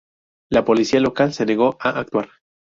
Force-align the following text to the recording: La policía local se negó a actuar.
La 0.49 0.65
policía 0.65 0.99
local 0.99 1.31
se 1.31 1.45
negó 1.45 1.77
a 1.79 1.91
actuar. 1.99 2.27